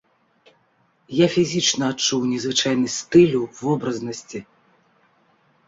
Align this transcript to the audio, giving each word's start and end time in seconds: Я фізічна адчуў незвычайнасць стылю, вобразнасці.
Я 1.17 1.27
фізічна 1.35 1.85
адчуў 1.95 2.21
незвычайнасць 2.31 2.97
стылю, 3.03 3.41
вобразнасці. 3.61 4.39